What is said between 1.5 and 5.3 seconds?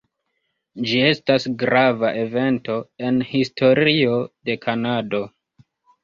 grava evento en historio de Kanado.